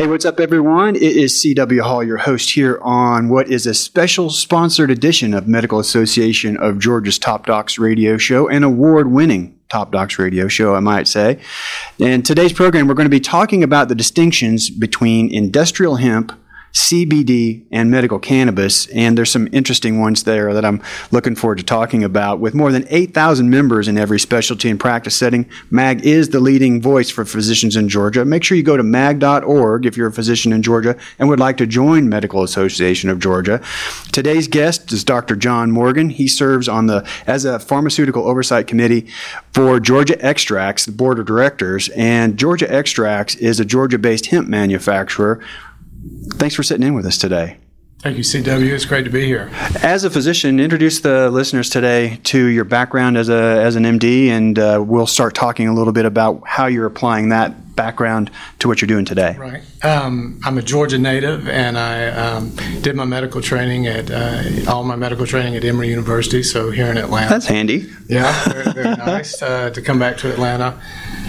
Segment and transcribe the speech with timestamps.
[0.00, 0.96] Hey, what's up, everyone?
[0.96, 1.82] It is C.W.
[1.82, 6.78] Hall, your host here on what is a special sponsored edition of Medical Association of
[6.78, 11.38] Georgia's Top Docs radio show, an award winning Top Docs radio show, I might say.
[11.98, 16.32] In today's program, we're going to be talking about the distinctions between industrial hemp
[16.72, 18.86] CBD and medical cannabis.
[18.88, 22.40] And there's some interesting ones there that I'm looking forward to talking about.
[22.40, 26.80] With more than 8,000 members in every specialty and practice setting, MAG is the leading
[26.80, 28.24] voice for physicians in Georgia.
[28.24, 31.56] Make sure you go to mag.org if you're a physician in Georgia and would like
[31.58, 33.60] to join Medical Association of Georgia.
[34.12, 35.36] Today's guest is Dr.
[35.36, 36.10] John Morgan.
[36.10, 39.06] He serves on the as a pharmaceutical oversight committee
[39.52, 41.88] for Georgia Extracts, the board of directors.
[41.90, 45.40] And Georgia Extracts is a Georgia-based hemp manufacturer
[46.34, 47.58] Thanks for sitting in with us today.
[48.02, 48.72] Thank you, CW.
[48.72, 49.50] It's great to be here.
[49.82, 54.28] As a physician, introduce the listeners today to your background as a as an MD,
[54.28, 58.68] and uh, we'll start talking a little bit about how you're applying that background to
[58.68, 59.36] what you're doing today.
[59.38, 59.84] Right.
[59.84, 64.82] Um, I'm a Georgia native, and I um, did my medical training at uh, all
[64.82, 66.42] my medical training at Emory University.
[66.42, 67.28] So here in Atlanta.
[67.28, 67.90] That's handy.
[68.08, 70.80] Yeah, very, very nice uh, to come back to Atlanta.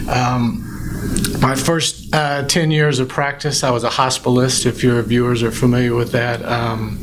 [0.10, 0.71] Um,
[1.42, 5.52] my first uh, 10 years of practice, I was a hospitalist, if your viewers are
[5.52, 6.44] familiar with that.
[6.46, 7.00] Um,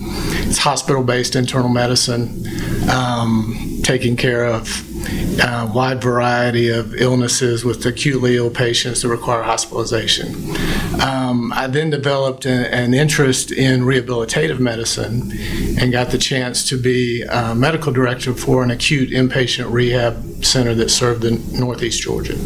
[0.47, 2.47] it's hospital based internal medicine,
[2.89, 4.85] um, taking care of
[5.41, 10.27] uh, wide variety of illnesses with acutely ill patients that require hospitalization.
[11.01, 15.33] Um, I then developed a, an interest in rehabilitative medicine
[15.81, 17.25] and got the chance to be
[17.57, 22.37] medical director for an acute inpatient rehab center that served in Northeast Georgia,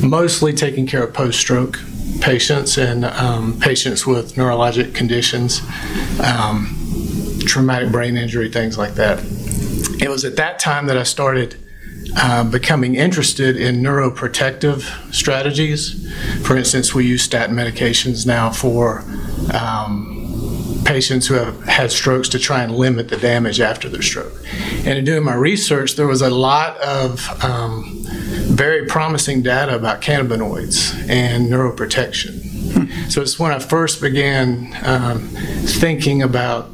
[0.00, 1.80] mostly taking care of post stroke
[2.20, 5.60] patients and um, patients with neurologic conditions,
[6.20, 6.72] um,
[7.40, 9.18] traumatic brain injury, things like that.
[10.04, 11.56] It was at that time that I started
[12.14, 14.82] uh, becoming interested in neuroprotective
[15.14, 16.12] strategies.
[16.46, 19.02] For instance, we use statin medications now for
[19.54, 24.34] um, patients who have had strokes to try and limit the damage after their stroke.
[24.84, 28.04] And in doing my research, there was a lot of um,
[28.52, 32.42] very promising data about cannabinoids and neuroprotection.
[32.74, 33.08] Hmm.
[33.08, 36.73] So it's when I first began um, thinking about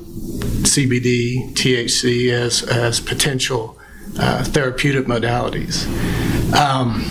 [0.63, 3.79] CBD, THC as, as potential
[4.19, 5.87] uh, therapeutic modalities.
[6.55, 7.03] Um,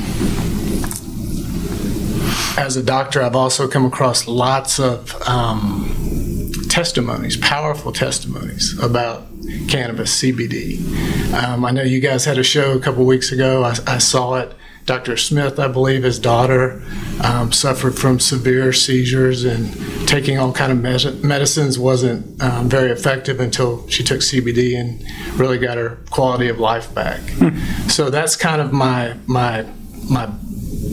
[2.57, 9.25] as a doctor, I've also come across lots of um, testimonies, powerful testimonies about
[9.67, 11.33] cannabis, CBD.
[11.33, 13.63] Um, I know you guys had a show a couple weeks ago.
[13.63, 14.53] I, I saw it.
[14.85, 15.17] Dr.
[15.17, 16.81] Smith, I believe, his daughter
[17.23, 19.69] um, suffered from severe seizures and
[20.09, 25.05] taking all kind of med- medicines wasn't um, very effective until she took CBD and
[25.39, 27.19] really got her quality of life back.
[27.37, 27.59] Hmm.
[27.87, 29.67] So that's kind of my my
[30.09, 30.27] my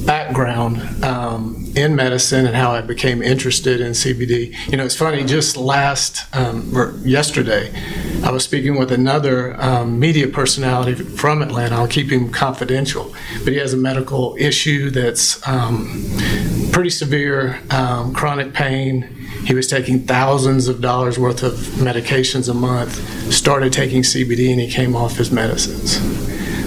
[0.04, 4.54] background um, in medicine and how I became interested in CBD.
[4.71, 5.25] You know, it's funny.
[5.25, 7.72] Just last um, or yesterday,
[8.22, 11.75] I was speaking with another um, media personality from Atlanta.
[11.77, 16.04] I'll keep him confidential, but he has a medical issue that's um,
[16.76, 19.00] pretty severe, um, chronic pain.
[19.47, 23.32] He was taking thousands of dollars worth of medications a month.
[23.32, 25.97] Started taking CBD, and he came off his medicines.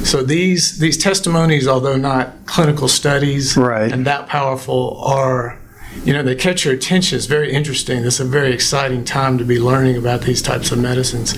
[0.09, 3.91] So these these testimonies, although not clinical studies right.
[3.91, 5.59] and that powerful, are
[6.03, 7.15] you know they catch your attention.
[7.15, 8.03] It's very interesting.
[8.03, 11.35] It's a very exciting time to be learning about these types of medicines,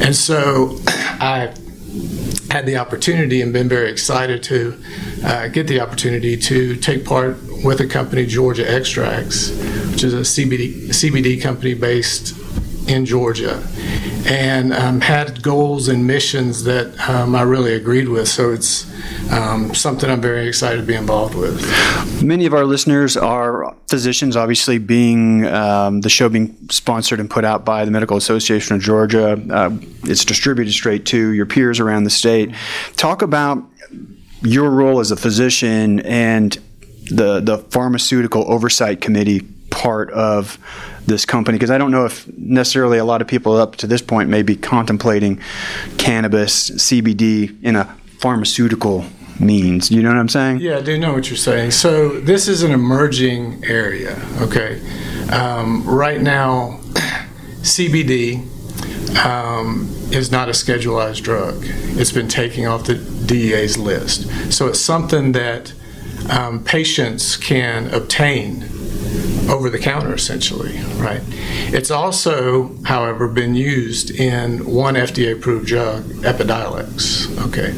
[0.00, 0.80] and so
[1.20, 1.54] I
[2.50, 4.76] had the opportunity and been very excited to
[5.24, 9.50] uh, get the opportunity to take part with a company, Georgia Extracts,
[9.90, 12.36] which is a CBD CBD company based
[12.88, 13.62] in Georgia
[14.26, 18.28] and um, had goals and missions that um, I really agreed with.
[18.28, 18.86] So it's
[19.32, 22.22] um, something I'm very excited to be involved with.
[22.22, 27.44] Many of our listeners are physicians, obviously, being um, the show being sponsored and put
[27.44, 29.40] out by the Medical Association of Georgia.
[29.50, 29.70] Uh,
[30.04, 32.54] it's distributed straight to your peers around the state.
[32.96, 33.62] Talk about
[34.42, 36.58] your role as a physician and
[37.10, 40.58] the the pharmaceutical oversight committee part of
[41.06, 44.02] this company because I don't know if necessarily a lot of people up to this
[44.02, 45.40] point may be contemplating
[45.96, 47.84] cannabis, CBD in a
[48.18, 49.04] pharmaceutical
[49.40, 49.90] means.
[49.90, 50.60] You know what I'm saying?
[50.60, 51.70] Yeah, I do know what you're saying.
[51.70, 54.20] So this is an emerging area.
[54.40, 54.80] Okay,
[55.32, 56.80] um, right now,
[57.62, 58.44] CBD
[59.24, 61.56] um, is not a schedulized drug.
[61.62, 62.94] It's been taken off the
[63.26, 64.52] DEA's list.
[64.52, 65.72] So it's something that
[66.30, 68.64] um, patients can obtain
[69.48, 71.22] over the counter essentially, right?
[71.70, 77.28] It's also, however, been used in one FDA approved drug, Epidiolex.
[77.48, 77.70] Okay.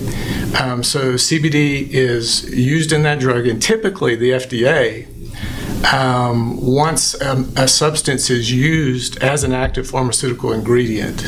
[0.61, 5.07] Um, so CBD is used in that drug, and typically the FDA
[5.93, 11.23] um, once um, a substance is used as an active pharmaceutical ingredient,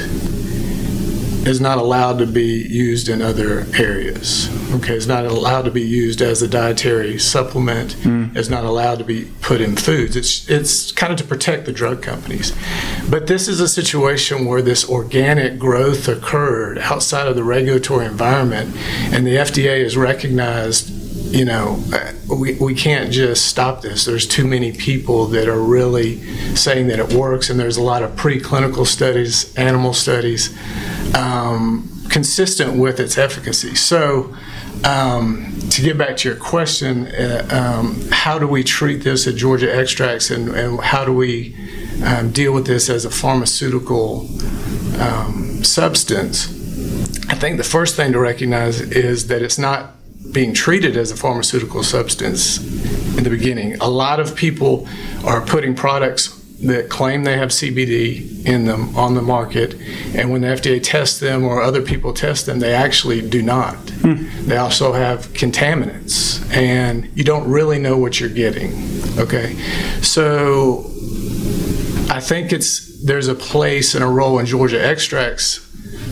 [1.47, 4.49] is not allowed to be used in other areas.
[4.75, 7.97] Okay, it's not allowed to be used as a dietary supplement.
[7.97, 8.37] Mm.
[8.37, 10.17] It's not allowed to be put in foods.
[10.17, 12.53] It's it's kind of to protect the drug companies.
[13.11, 18.77] But this is a situation where this organic growth occurred outside of the regulatory environment,
[19.13, 21.02] and the FDA has recognized
[21.33, 21.83] you know,
[22.29, 24.05] we, we can't just stop this.
[24.05, 26.23] There's too many people that are really
[26.55, 30.55] saying that it works, and there's a lot of preclinical studies, animal studies,
[31.15, 33.75] um, consistent with its efficacy.
[33.75, 34.37] So,
[34.85, 39.35] um, to get back to your question, uh, um, how do we treat this at
[39.37, 41.57] Georgia Extracts, and, and how do we
[42.05, 44.29] um, deal with this as a pharmaceutical
[45.01, 46.51] um, substance?
[47.31, 49.95] I think the first thing to recognize is that it's not
[50.33, 52.59] being treated as a pharmaceutical substance
[53.17, 53.77] in the beginning.
[53.81, 54.89] A lot of people
[55.25, 59.75] are putting products that claim they have CBD in them on the market,
[60.15, 63.75] and when the FDA tests them or other people test them, they actually do not.
[63.77, 64.29] Hmm.
[64.47, 68.73] They also have contaminants, and you don't really know what you're getting.
[69.19, 69.57] Okay,
[70.03, 70.85] so
[72.09, 75.62] I think it's there's a place and a role in Georgia extracts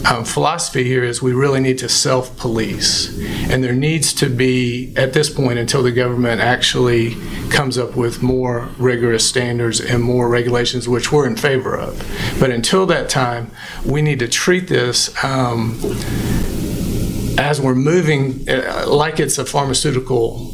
[0.09, 3.09] um, philosophy here is we really need to self police.
[3.51, 7.17] And there needs to be, at this point, until the government actually
[7.51, 11.99] comes up with more rigorous standards and more regulations, which we're in favor of.
[12.39, 13.51] But until that time,
[13.85, 15.13] we need to treat this.
[15.25, 15.79] Um,
[17.39, 20.51] as we're moving, uh, like it's a pharmaceutical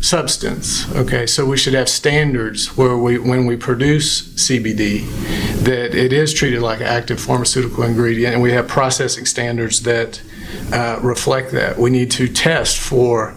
[0.00, 0.90] substance.
[0.96, 5.06] Okay, so we should have standards where we, when we produce CBD,
[5.64, 10.22] that it is treated like an active pharmaceutical ingredient, and we have processing standards that
[10.72, 11.78] uh, reflect that.
[11.78, 13.36] We need to test for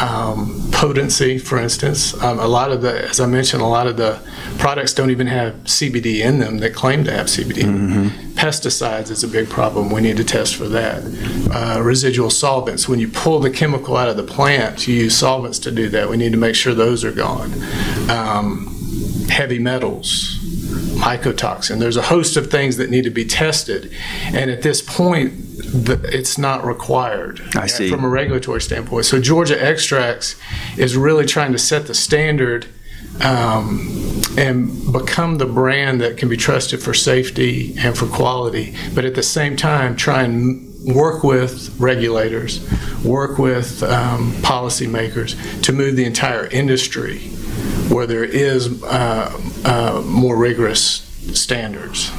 [0.00, 2.14] um, potency, for instance.
[2.22, 4.20] Um, a lot of the, as I mentioned, a lot of the
[4.58, 7.62] products don't even have CBD in them that claim to have CBD.
[7.62, 8.30] Mm-hmm.
[8.38, 9.90] Pesticides is a big problem.
[9.90, 11.02] We need to test for that.
[11.52, 12.88] Uh, residual solvents.
[12.88, 16.08] When you pull the chemical out of the plant, you use solvents to do that.
[16.08, 17.52] We need to make sure those are gone.
[18.10, 18.76] Um,
[19.28, 20.39] heavy metals
[21.00, 21.78] mycotoxin.
[21.78, 23.92] There's a host of things that need to be tested,
[24.26, 27.40] and at this point, the, it's not required.
[27.54, 27.90] I see.
[27.90, 30.36] From a regulatory standpoint, so Georgia Extracts
[30.76, 32.66] is really trying to set the standard.
[33.22, 39.04] Um, and become the brand that can be trusted for safety and for quality, but
[39.04, 42.60] at the same time, try and work with regulators,
[43.04, 47.30] work with um, policymakers to move the entire industry
[47.90, 52.10] where there is uh, uh, more rigorous standards.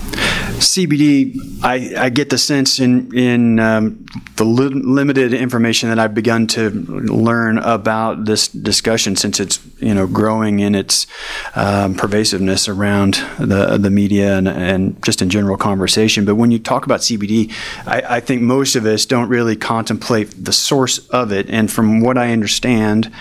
[0.61, 6.13] CBD, I, I, get the sense in in um, the li- limited information that I've
[6.13, 11.07] begun to learn about this discussion, since it's you know growing in its
[11.55, 16.25] um, pervasiveness around the the media and, and just in general conversation.
[16.25, 17.51] But when you talk about CBD,
[17.87, 22.01] I, I think most of us don't really contemplate the source of it, and from
[22.01, 23.11] what I understand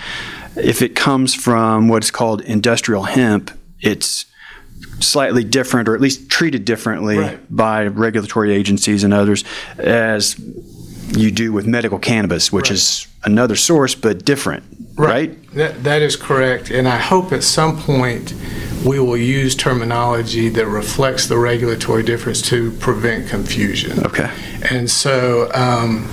[0.57, 3.51] if it comes from what's called industrial hemp,
[3.81, 4.27] it's
[5.01, 7.57] slightly different or at least treated differently right.
[7.57, 9.45] by regulatory agencies and others
[9.79, 10.39] as
[11.09, 12.75] you do with medical cannabis, which right.
[12.75, 14.65] is another source but different,
[14.97, 15.31] right?
[15.31, 15.53] right?
[15.53, 16.71] That, that is correct.
[16.71, 18.35] And I hope at some point
[18.87, 24.05] we will use terminology that reflects the regulatory difference to prevent confusion.
[24.07, 24.31] Okay.
[24.71, 26.09] And so um,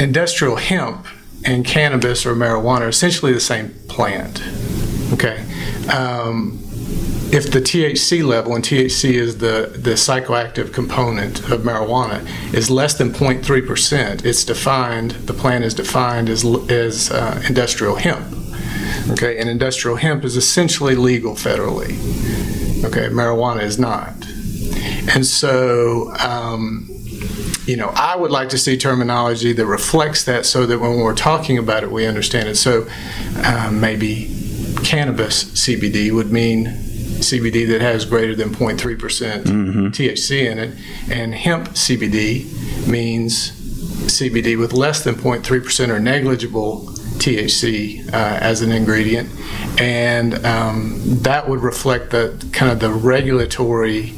[0.00, 1.06] industrial hemp
[1.44, 4.42] and cannabis or marijuana are essentially the same plant.
[5.12, 5.44] Okay.
[5.92, 6.64] Um,
[7.30, 12.96] if the THC level, and THC is the, the psychoactive component of marijuana, is less
[12.96, 18.34] than 0.3%, it's defined, the plant is defined as, as uh, industrial hemp.
[19.10, 21.92] Okay, and industrial hemp is essentially legal federally.
[22.84, 24.14] Okay, marijuana is not.
[25.14, 26.88] And so, um,
[27.68, 31.14] you know, I would like to see terminology that reflects that so that when we're
[31.14, 32.56] talking about it, we understand it.
[32.56, 32.88] So
[33.44, 34.34] um, maybe
[34.82, 36.66] cannabis CBD would mean
[37.18, 39.86] CBD that has greater than 0.3% mm-hmm.
[39.88, 40.78] THC in it,
[41.10, 43.52] and hemp CBD means
[44.06, 46.86] CBD with less than 0.3% or negligible
[47.18, 49.28] THC uh, as an ingredient,
[49.78, 54.14] and um, that would reflect the kind of the regulatory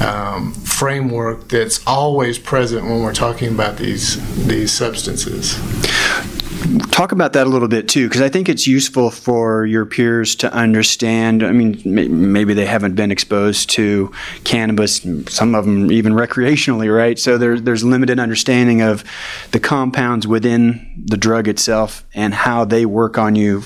[0.00, 0.52] um,
[0.84, 5.54] framework that's always present when we're talking about these these substances.
[6.90, 10.34] Talk about that a little bit too, because I think it's useful for your peers
[10.36, 11.42] to understand.
[11.42, 14.12] I mean, maybe they haven't been exposed to
[14.44, 17.18] cannabis, some of them even recreationally, right?
[17.18, 19.04] So there's there's limited understanding of
[19.52, 23.60] the compounds within the drug itself and how they work on you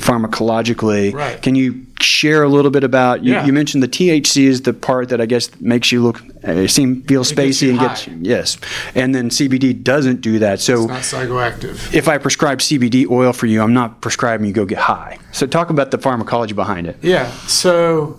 [0.00, 1.12] pharmacologically.
[1.12, 1.42] Right.
[1.42, 3.24] Can you share a little bit about?
[3.24, 3.46] You, Yeah.
[3.46, 7.02] you mentioned the THC is the part that I guess makes you look, uh, seem,
[7.02, 8.58] feel gets spacey and gets yes,
[8.94, 10.60] and then CBD doesn't do that.
[10.60, 11.94] So It's not psychoactive.
[11.94, 15.18] if I prescribe CBD oil for you, I'm not prescribing you go get high.
[15.32, 16.96] So talk about the pharmacology behind it.
[17.02, 18.18] Yeah, so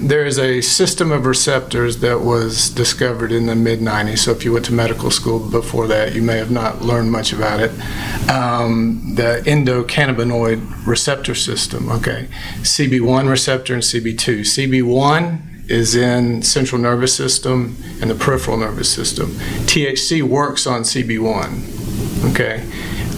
[0.00, 4.18] there is a system of receptors that was discovered in the mid 90s.
[4.18, 7.32] So if you went to medical school before that, you may have not learned much
[7.32, 7.70] about it.
[8.30, 12.28] Um, the endocannabinoid receptor system, okay?
[12.60, 14.40] CB1 receptor and CB2.
[14.40, 19.30] CB1 is in central nervous system and the peripheral nervous system.
[19.66, 22.62] THC works on CB1, okay?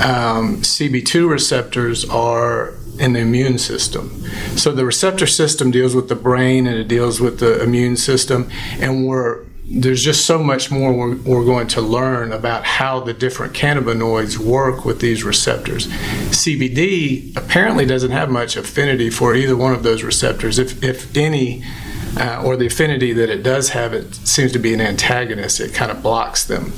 [0.02, 4.22] Um, CB2 receptors are in the immune system.
[4.56, 8.48] So the receptor system deals with the brain and it deals with the immune system,
[8.78, 13.14] and we're there's just so much more we're, we're going to learn about how the
[13.14, 15.86] different cannabinoids work with these receptors.
[15.86, 21.62] CBD apparently doesn't have much affinity for either one of those receptors, if, if any,
[22.16, 25.60] uh, or the affinity that it does have, it seems to be an antagonist.
[25.60, 26.72] It kind of blocks them.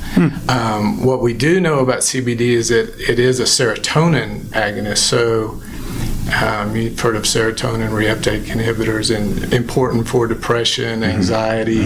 [0.48, 4.98] Um, what we do know about CBD is that it is a serotonin agonist.
[4.98, 5.62] So
[6.40, 11.82] um, you've heard of serotonin reuptake inhibitors, and important for depression, anxiety,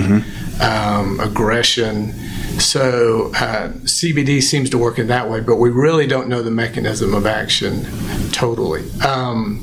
[0.61, 2.13] um, aggression.
[2.59, 6.51] So uh, CBD seems to work in that way, but we really don't know the
[6.51, 7.85] mechanism of action
[8.33, 8.89] totally.
[9.03, 9.63] Um,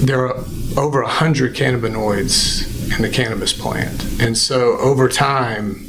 [0.00, 0.44] there are
[0.76, 4.20] over 100 cannabinoids in the cannabis plant.
[4.20, 5.86] And so over time,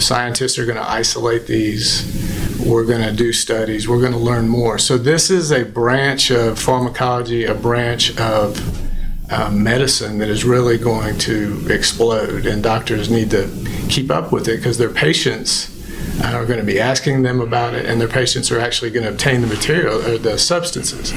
[0.00, 2.23] scientists are going to isolate these.
[2.64, 3.88] We're going to do studies.
[3.88, 4.78] We're going to learn more.
[4.78, 8.58] So this is a branch of pharmacology, a branch of
[9.30, 12.46] uh, medicine that is really going to explode.
[12.46, 13.50] And doctors need to
[13.88, 15.70] keep up with it because their patients
[16.22, 19.04] uh, are going to be asking them about it, and their patients are actually going
[19.04, 21.12] to obtain the material or the substances.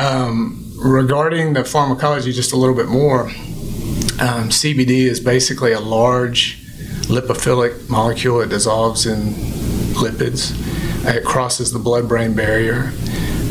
[0.00, 3.26] Um, regarding the pharmacology, just a little bit more,
[4.20, 6.58] um, CBD is basically a large
[7.06, 8.40] lipophilic molecule.
[8.40, 9.34] It dissolves in
[9.94, 10.56] lipids.
[11.02, 12.92] It crosses the blood-brain barrier.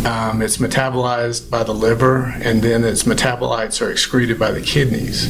[0.05, 5.27] Um, it's metabolized by the liver, and then its metabolites are excreted by the kidneys.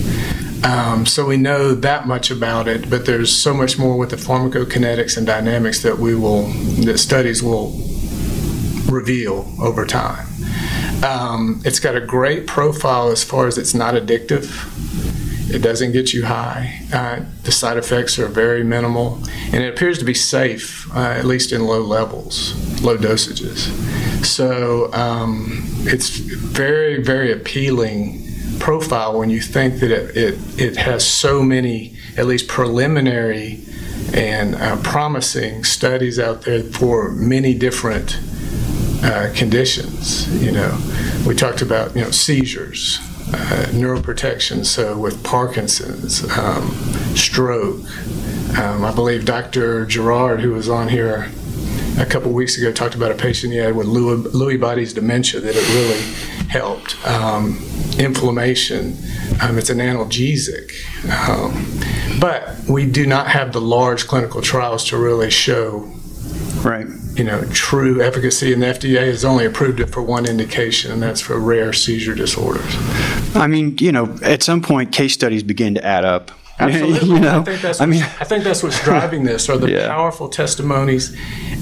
[0.64, 4.18] Um, so we know that much about it, but there's so much more with the
[4.18, 6.44] pharmacokinetics and dynamics that we will,
[6.84, 7.72] that studies will
[8.88, 10.28] reveal over time.
[11.04, 14.50] Um, it's got a great profile as far as it's not addictive.
[15.52, 16.82] It doesn't get you high.
[16.94, 19.20] Uh, the side effects are very minimal,
[19.52, 22.54] and it appears to be safe, uh, at least in low levels,
[22.84, 23.70] low dosages.
[24.26, 28.28] So um, it's very, very appealing
[28.60, 33.64] profile when you think that it, it, it has so many, at least preliminary
[34.14, 38.20] and uh, promising studies out there for many different
[39.04, 40.28] uh, conditions.
[40.44, 40.78] You know,
[41.26, 43.00] we talked about you know seizures,
[43.34, 44.66] uh, neuroprotection.
[44.66, 46.70] So with Parkinson's, um,
[47.16, 47.82] stroke.
[48.58, 49.86] Um, I believe Dr.
[49.86, 51.30] Gerard, who was on here
[52.00, 55.40] a couple weeks ago, talked about a patient he had with Lewy, Lewy body's dementia
[55.42, 56.02] that it really
[56.48, 56.96] helped.
[57.08, 57.60] Um,
[57.98, 58.98] inflammation.
[59.42, 60.72] Um, it's an analgesic.
[61.30, 65.94] Um, but we do not have the large clinical trials to really show
[66.62, 66.88] Right.
[67.16, 71.02] You know, true efficacy, and the FDA has only approved it for one indication, and
[71.02, 72.64] that's for rare seizure disorders.
[73.36, 76.32] I mean, you know, at some point, case studies begin to add up.
[76.60, 77.80] Absolutely, you know, I think that's.
[77.82, 79.88] I What's, mean, I think that's what's driving this, are the Yeah.
[79.88, 81.16] powerful testimonies,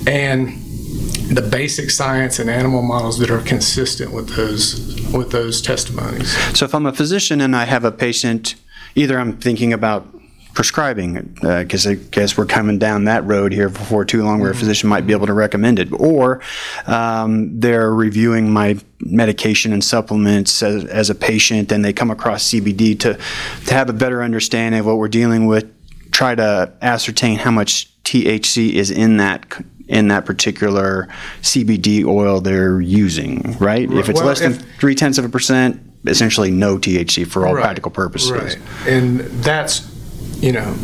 [0.08, 0.50] and
[1.30, 6.32] the basic science and animal models that are consistent with those with those testimonies.
[6.58, 8.56] So if I'm a physician and I have a patient,
[8.96, 10.08] either I'm thinking about
[10.58, 14.56] prescribing, because I guess we're coming down that road here before too long, where a
[14.56, 16.42] physician might be able to recommend it, or
[16.88, 22.50] um, they're reviewing my medication and supplements as, as a patient, and they come across
[22.50, 23.20] CBD to
[23.68, 25.72] to have a better understanding of what we're dealing with.
[26.12, 29.46] Try to ascertain how much THC is in that
[29.88, 31.08] in that particular
[31.44, 33.88] CBD oil they're using, right?
[33.92, 37.54] If it's Well, less than three tenths of a percent, essentially no THC for all
[37.54, 38.32] Right, practical purposes.
[38.32, 38.58] Right.
[38.88, 39.82] And that's,
[40.42, 40.76] you know,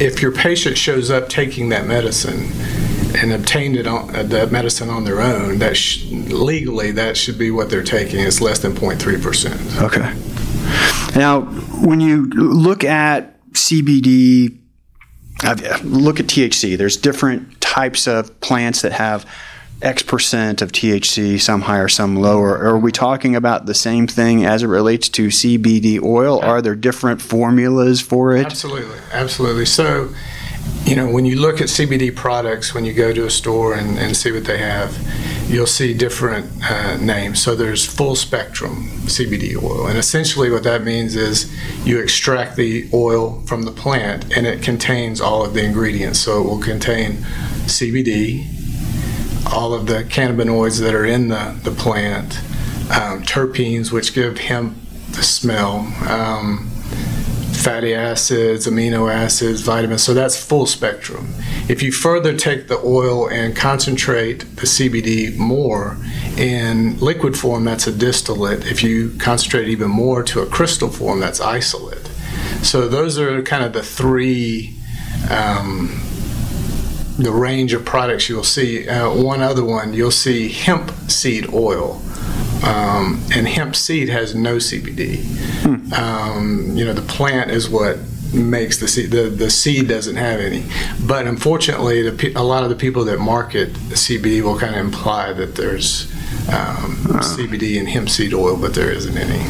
[0.00, 2.50] if your patient shows up taking that medicine
[3.16, 7.38] and obtained it on uh, that medicine on their own, that sh- legally that should
[7.38, 8.20] be what they're taking.
[8.20, 9.60] It's less than 0.3 percent.
[9.82, 10.14] Okay.
[11.18, 11.42] Now,
[11.84, 14.56] when you look at CBD,
[15.84, 16.76] look at THC.
[16.78, 19.26] There's different types of plants that have
[19.82, 22.56] X percent of THC, some higher, some lower.
[22.58, 26.40] Are we talking about the same thing as it relates to CBD oil?
[26.40, 28.46] Are there different formulas for it?
[28.46, 29.66] Absolutely, absolutely.
[29.66, 30.10] So,
[30.84, 33.98] you know, when you look at CBD products, when you go to a store and,
[33.98, 34.96] and see what they have,
[35.48, 37.42] you'll see different uh, names.
[37.42, 39.88] So there's full spectrum CBD oil.
[39.88, 41.52] And essentially, what that means is
[41.84, 46.20] you extract the oil from the plant and it contains all of the ingredients.
[46.20, 47.14] So it will contain
[47.66, 48.61] CBD,
[49.46, 52.38] all of the cannabinoids that are in the, the plant,
[52.90, 54.76] um, terpenes, which give hemp
[55.12, 55.80] the smell.
[56.08, 56.68] Um,
[57.62, 60.02] fatty acids, amino acids, vitamins.
[60.02, 61.32] So that's full spectrum.
[61.68, 65.96] If you further take the oil and concentrate the CBD more
[66.36, 68.66] in liquid form, that's a distillate.
[68.66, 72.08] If you concentrate even more to a crystal form, that's isolate.
[72.62, 74.76] So those are kind of the three.
[75.30, 76.00] Um,
[77.22, 78.88] the range of products you'll see.
[78.88, 82.00] Uh, one other one, you'll see hemp seed oil.
[82.64, 85.24] Um, and hemp seed has no CBD.
[85.62, 85.92] Hmm.
[85.92, 87.98] Um, you know, the plant is what
[88.32, 89.10] makes the seed.
[89.10, 90.64] The, the seed doesn't have any.
[91.06, 95.32] But unfortunately, the, a lot of the people that market CBD will kind of imply
[95.32, 96.10] that there's
[96.48, 97.20] um, uh.
[97.20, 99.42] CBD in hemp seed oil, but there isn't any.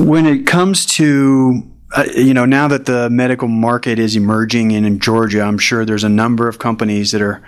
[0.00, 1.64] When it comes to
[1.96, 5.84] uh, you know, now that the medical market is emerging in, in Georgia, I'm sure
[5.84, 7.42] there's a number of companies that are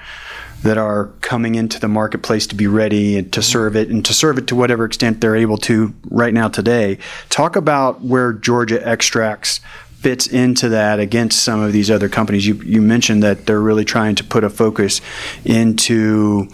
[0.63, 4.39] that are coming into the marketplace to be ready to serve it and to serve
[4.39, 6.99] it to whatever extent they're able to right now today.
[7.29, 9.61] Talk about where Georgia Extracts
[10.01, 12.47] fits into that against some of these other companies.
[12.47, 15.01] You, you mentioned that they're really trying to put a focus
[15.45, 16.49] into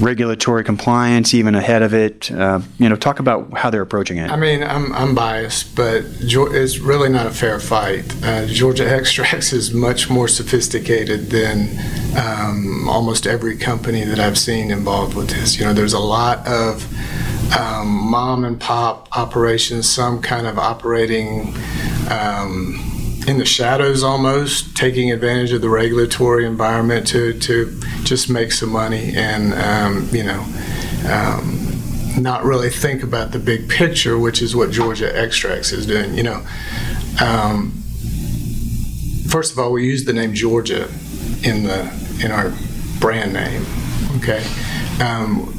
[0.00, 2.30] regulatory compliance, even ahead of it.
[2.30, 4.30] Uh, you know, talk about how they're approaching it.
[4.30, 8.04] I mean, I'm, I'm biased, but it's really not a fair fight.
[8.22, 11.68] Uh, Georgia Extracts is much more sophisticated than
[12.16, 15.58] um, almost every company that I've seen involved with this.
[15.58, 16.86] You know, there's a lot of
[17.58, 21.54] um, mom and pop operations, some kind of operating.
[22.10, 22.93] Um,
[23.26, 28.70] in the shadows almost, taking advantage of the regulatory environment to, to just make some
[28.70, 30.40] money and, um, you know,
[31.08, 31.70] um,
[32.20, 36.14] not really think about the big picture, which is what Georgia Extracts is doing.
[36.14, 36.46] You know,
[37.22, 37.72] um,
[39.28, 40.88] first of all, we use the name Georgia
[41.42, 41.90] in the
[42.22, 42.52] in our
[43.00, 43.64] brand name.
[44.18, 44.44] Okay,
[45.02, 45.52] um,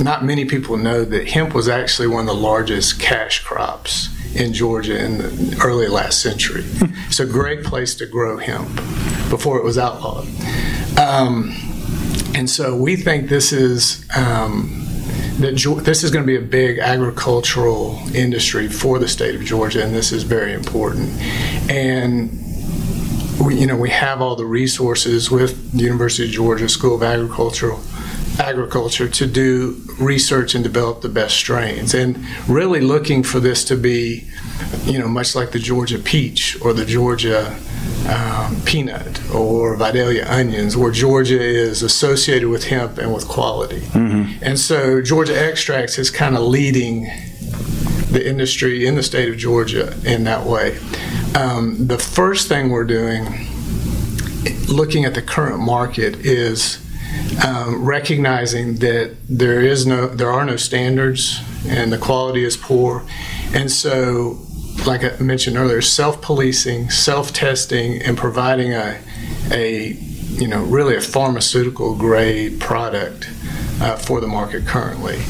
[0.00, 4.52] not many people know that hemp was actually one of the largest cash crops in
[4.52, 6.64] Georgia in the early last century.
[7.08, 8.68] it's a great place to grow hemp
[9.30, 10.26] before it was outlawed.
[10.98, 11.54] Um,
[12.34, 14.84] and so we think this is um,
[15.38, 19.82] that this is going to be a big agricultural industry for the state of Georgia,
[19.82, 21.10] and this is very important.
[21.70, 22.30] And
[23.40, 27.02] we, you know, we have all the resources with the University of Georgia School of
[27.02, 27.80] Agricultural
[28.38, 33.76] agriculture to do research and develop the best strains and really looking for this to
[33.76, 34.24] be
[34.84, 37.56] you know much like the georgia peach or the georgia
[38.08, 43.80] um, peanut or Vidalia onions, where Georgia is associated with hemp and with quality.
[43.80, 44.44] Mm-hmm.
[44.44, 47.04] And so Georgia Extracts is kind of leading
[48.10, 50.78] the industry in the state of Georgia in that way.
[51.34, 53.24] Um, the first thing we're doing,
[54.68, 56.78] looking at the current market, is
[57.44, 63.04] um, recognizing that there is no, there are no standards, and the quality is poor,
[63.52, 64.38] and so,
[64.86, 69.00] like I mentioned earlier, self-policing, self-testing, and providing a,
[69.50, 73.28] a, you know, really a pharmaceutical grade product
[73.80, 75.22] uh, for the market currently.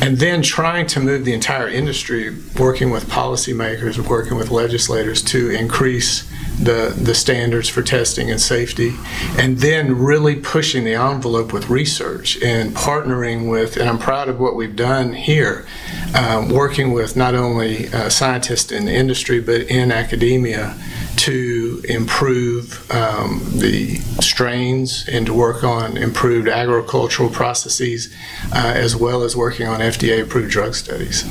[0.00, 5.50] And then trying to move the entire industry, working with policymakers, working with legislators to
[5.50, 8.94] increase the, the standards for testing and safety,
[9.38, 14.38] and then really pushing the envelope with research and partnering with, and I'm proud of
[14.38, 15.66] what we've done here,
[16.14, 20.76] um, working with not only uh, scientists in the industry but in academia
[21.16, 28.14] to improve um, the strains and to work on improved agricultural processes,
[28.52, 31.24] uh, as well as working on FDA approved drug studies.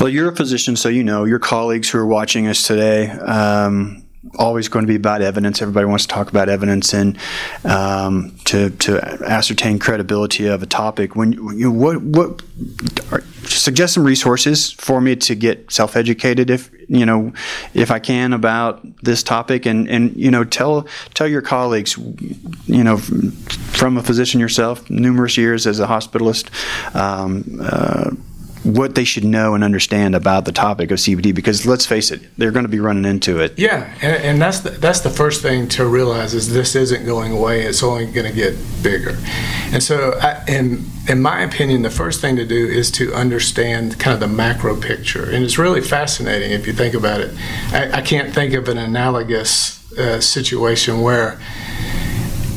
[0.00, 3.10] Well, you're a physician, so you know your colleagues who are watching us today.
[3.10, 4.04] Um,
[4.38, 5.62] always going to be about evidence.
[5.62, 7.18] Everybody wants to talk about evidence and
[7.64, 11.16] um, to to ascertain credibility of a topic.
[11.16, 12.42] When you what what
[13.12, 17.32] are, suggest some resources for me to get self educated if you know
[17.72, 21.96] if I can about this topic and and you know tell tell your colleagues
[22.66, 26.50] you know from a physician yourself numerous years as a hospitalist.
[26.94, 28.10] Um, uh,
[28.62, 32.20] what they should know and understand about the topic of CBD because let's face it,
[32.36, 33.58] they're going to be running into it.
[33.58, 37.32] Yeah, and, and that's the, that's the first thing to realize is this isn't going
[37.32, 39.16] away; it's only going to get bigger.
[39.72, 43.98] And so, I, in in my opinion, the first thing to do is to understand
[43.98, 47.34] kind of the macro picture, and it's really fascinating if you think about it.
[47.72, 51.40] I, I can't think of an analogous uh, situation where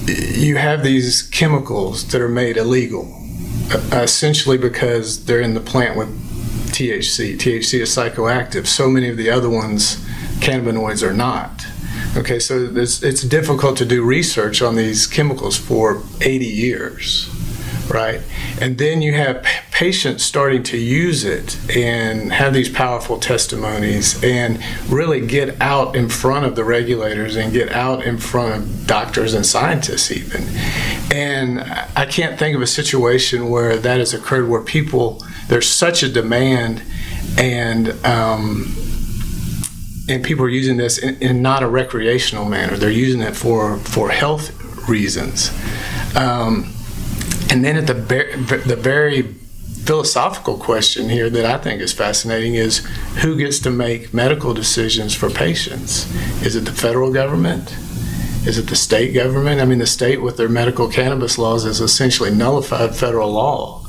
[0.07, 3.05] you have these chemicals that are made illegal,
[3.71, 6.09] Uh, essentially because they're in the plant with
[6.71, 7.35] THC.
[7.35, 8.67] THC is psychoactive.
[8.67, 9.97] So many of the other ones,
[10.39, 11.65] cannabinoids, are not.
[12.17, 17.29] Okay, so it's, it's difficult to do research on these chemicals for 80 years
[17.89, 18.21] right?
[18.61, 24.63] And then you have patients starting to use it and have these powerful testimonies and
[24.89, 29.33] really get out in front of the regulators and get out in front of doctors
[29.33, 30.43] and scientists, even.
[31.13, 31.61] And
[31.95, 36.09] I can't think of a situation where that has occurred where people, there's such a
[36.09, 36.81] demand
[37.37, 38.75] and, um,
[40.09, 42.77] and people are using this in, in, not a recreational manner.
[42.77, 45.51] They're using it for, for health reasons.
[46.15, 46.73] Um,
[47.51, 49.21] and then at the, the very
[49.85, 52.79] philosophical question here that I think is fascinating is
[53.21, 56.11] who gets to make medical decisions for patients?
[56.43, 57.75] Is it the federal government?
[58.45, 59.61] Is it the state government?
[59.61, 63.83] I mean, the state with their medical cannabis laws has essentially nullified federal law.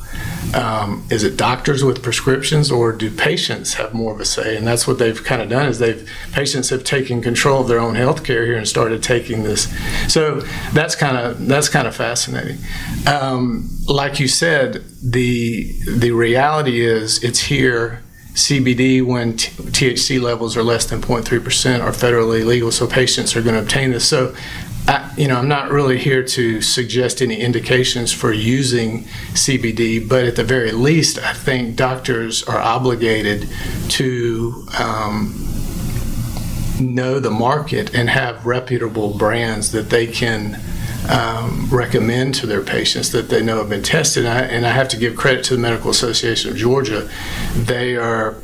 [0.54, 4.64] Um, is it doctors with prescriptions or do patients have more of a say and
[4.64, 7.96] that's what they've kind of done is they've patients have taken control of their own
[7.96, 9.74] health care here and started taking this
[10.06, 10.40] so
[10.72, 12.58] that's kind of that's kind of fascinating
[13.06, 18.03] um, like you said the the reality is it's here
[18.34, 23.42] CBD when t- THC levels are less than 0.3% are federally legal, so patients are
[23.42, 24.08] going to obtain this.
[24.08, 24.34] So
[24.88, 30.24] I, you know, I'm not really here to suggest any indications for using CBD, but
[30.24, 33.48] at the very least, I think doctors are obligated
[33.90, 35.32] to um,
[36.80, 40.60] know the market and have reputable brands that they can
[41.08, 44.24] um, recommend to their patients that they know have been tested.
[44.24, 47.08] And I, and I have to give credit to the Medical Association of Georgia;
[47.54, 48.36] they are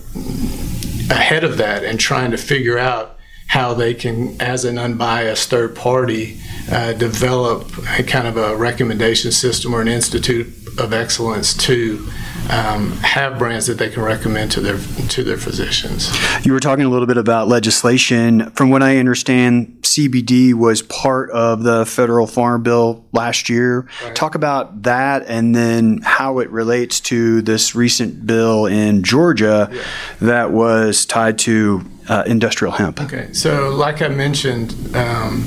[1.10, 3.16] ahead of that and trying to figure out
[3.48, 7.66] how they can, as an unbiased third party, uh, develop
[7.98, 10.46] a kind of a recommendation system or an institute
[10.78, 12.08] of excellence to
[12.50, 16.10] um, have brands that they can recommend to their to their physicians.
[16.44, 18.50] You were talking a little bit about legislation.
[18.50, 23.88] From what I understand, CBD was part of the federal farm bill last year.
[24.02, 24.14] Right.
[24.14, 29.82] Talk about that, and then how it relates to this recent bill in Georgia yeah.
[30.20, 33.00] that was tied to uh, industrial hemp.
[33.00, 34.74] Okay, so like I mentioned.
[34.96, 35.44] Um,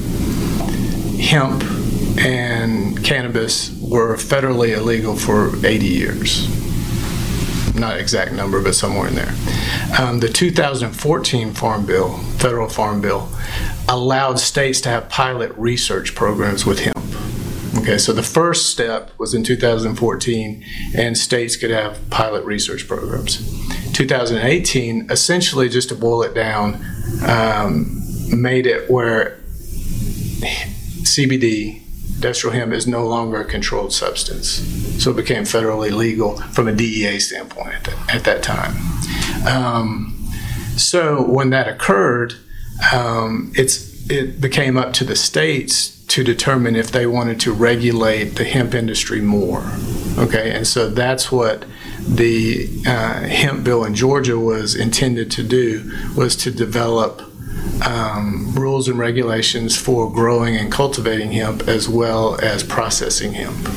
[1.20, 1.64] hemp
[2.18, 6.63] and cannabis were federally illegal for 80 years.
[7.76, 9.34] Not exact number, but somewhere in there.
[10.00, 13.30] Um, the 2014 Farm Bill, federal Farm Bill,
[13.90, 16.98] allowed states to have pilot research programs with hemp.
[17.80, 20.64] Okay, so the first step was in 2014,
[20.96, 23.38] and states could have pilot research programs.
[23.94, 26.76] 2018, essentially, just to boil it down,
[27.28, 29.40] um, made it where
[31.04, 31.83] CBD,
[32.24, 34.48] industrial hemp, is no longer a controlled substance.
[35.04, 38.76] So it became federally legal from a DEA standpoint at, the, at that time.
[39.46, 40.32] Um,
[40.78, 42.36] so when that occurred,
[42.94, 48.36] um, it's it became up to the states to determine if they wanted to regulate
[48.36, 49.64] the hemp industry more.
[50.18, 51.66] Okay, and so that's what
[52.08, 57.22] the uh, hemp bill in Georgia was intended to do was to develop
[57.86, 63.68] um, rules and regulations for growing and cultivating hemp as well as processing hemp.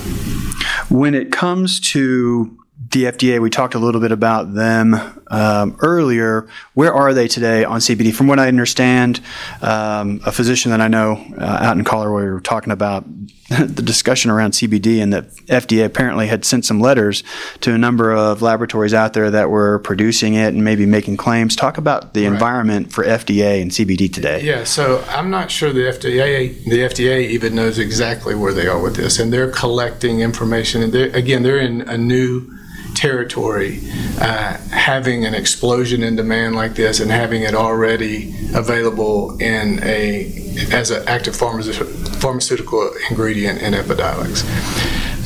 [0.90, 2.56] When it comes to
[2.96, 4.94] the FDA, we talked a little bit about them
[5.26, 6.48] um, earlier.
[6.72, 8.14] Where are they today on CBD?
[8.14, 9.20] From what I understand,
[9.60, 13.04] um, a physician that I know uh, out in Colorado, we were talking about
[13.48, 17.22] the discussion around CBD, and that FDA apparently had sent some letters
[17.60, 21.54] to a number of laboratories out there that were producing it and maybe making claims.
[21.54, 22.32] Talk about the right.
[22.32, 24.42] environment for FDA and CBD today.
[24.42, 28.80] Yeah, so I'm not sure the FDA the FDA even knows exactly where they are
[28.80, 30.82] with this, and they're collecting information.
[30.82, 32.55] And they're, again, they're in a new
[32.96, 33.80] territory,
[34.20, 40.42] uh, having an explosion in demand like this and having it already available in a
[40.72, 44.38] as an active pharmaceutical ingredient in Epidiolex.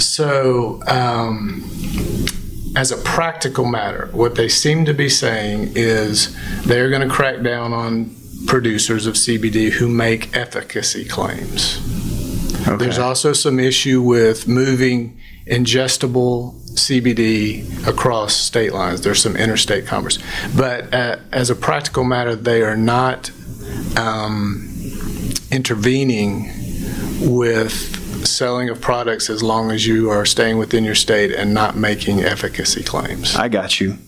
[0.01, 0.83] So.
[0.87, 1.67] Um,
[2.77, 7.43] as a practical matter, what they seem to be saying is they're going to crack
[7.43, 8.15] down on
[8.47, 11.81] producers of CBD who make efficacy claims.
[12.67, 12.77] Okay.
[12.77, 19.03] There's also some issue with moving ingestible CBD across state lines.
[19.03, 20.19] There's some interstate commerce,
[20.57, 23.31] but uh, as a practical matter, they are not
[23.97, 24.69] um,
[25.51, 26.51] intervening
[27.21, 31.77] with selling of products as long as you are staying within your state and not
[31.77, 33.37] making efficacy claims.
[33.37, 33.99] I got you.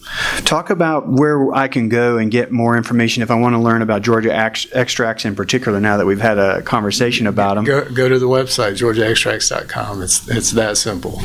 [0.45, 3.83] Talk about where I can go and get more information if I want to learn
[3.83, 5.81] about Georgia extracts in particular.
[5.81, 10.03] Now that we've had a conversation about them, go, go to the website georgiaextracts.com.
[10.03, 11.21] It's it's that simple.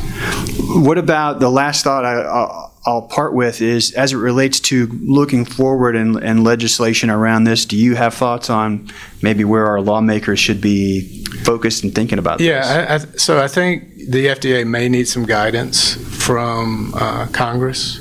[0.82, 4.86] What about the last thought I, I'll, I'll part with is as it relates to
[5.02, 7.66] looking forward and, and legislation around this.
[7.66, 8.88] Do you have thoughts on
[9.20, 13.04] maybe where our lawmakers should be focused and thinking about yeah, this?
[13.04, 17.98] Yeah, so I think the FDA may need some guidance from uh, Congress.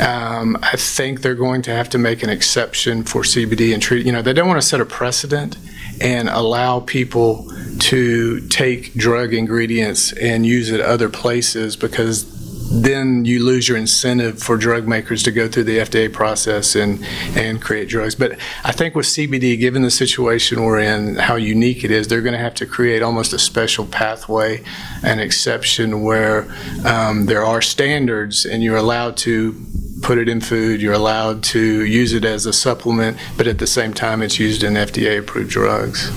[0.00, 4.06] Um, I think they're going to have to make an exception for CBD and treat.
[4.06, 5.58] You know, they don't want to set a precedent
[6.00, 12.41] and allow people to take drug ingredients and use it other places because
[12.72, 17.04] then you lose your incentive for drug makers to go through the FDA process and,
[17.36, 18.14] and create drugs.
[18.14, 22.22] But I think with CBD, given the situation we're in, how unique it is, they're
[22.22, 24.62] going to have to create almost a special pathway,
[25.02, 26.46] an exception where
[26.84, 29.54] um, there are standards and you're allowed to
[30.02, 30.82] put it in food.
[30.82, 34.62] You're allowed to use it as a supplement, but at the same time, it's used
[34.62, 36.10] in FDA approved drugs.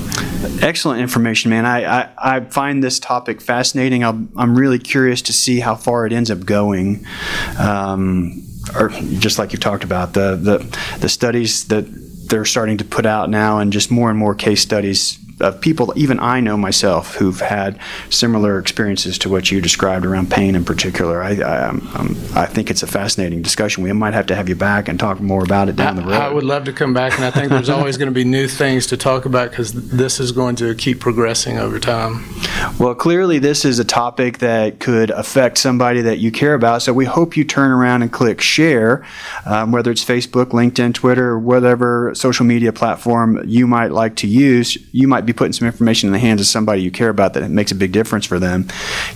[0.62, 1.65] Excellent information, man.
[1.65, 4.04] I, I, I find this topic fascinating.
[4.04, 7.06] i am I'm really curious to see how far it ends up going.
[7.60, 8.43] Um,
[8.76, 11.86] or just like you talked about, the, the, the studies that
[12.30, 15.91] they're starting to put out now, and just more and more case studies of people,
[15.95, 20.63] even I know myself, who've had similar experiences to what you described around pain in
[20.63, 21.21] particular.
[21.21, 23.84] I, I, um, I, think it's a fascinating discussion.
[23.84, 26.13] We might have to have you back and talk more about it down the road.
[26.13, 28.48] I would love to come back, and I think there's always going to be new
[28.48, 32.24] things to talk about because this is going to keep progressing over time.
[32.80, 36.82] Well, clearly, this is a topic that could affect somebody that you care about.
[36.82, 39.06] So we hope you turn around and click share,
[39.45, 44.78] um, whether it's Facebook, LinkedIn, Twitter, whatever social media platform you might like to use.
[44.93, 47.43] You might be putting some information in the hands of somebody you care about that
[47.43, 48.67] it makes a big difference for them.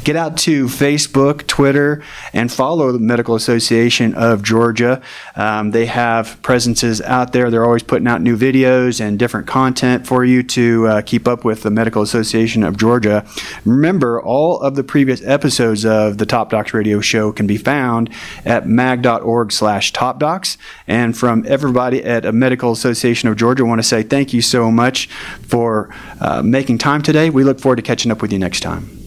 [0.04, 5.02] Get out to Facebook, Twitter, and follow the Medical Association of Georgia.
[5.36, 7.50] Um, they have presences out there.
[7.50, 11.44] They're always putting out new videos and different content for you to uh, keep up
[11.44, 13.26] with the Medical Association of Georgia.
[13.66, 18.10] Remember, all of the previous episodes of the Top Docs Radio Show can be found
[18.46, 20.58] at mag.org slash topdocs.
[20.88, 24.42] And from everybody at a Medical Association of Georgia, I want to say thank you
[24.42, 25.08] so much
[25.42, 25.90] for
[26.22, 27.30] Uh, making time today.
[27.30, 28.99] We look forward to catching up with you next time.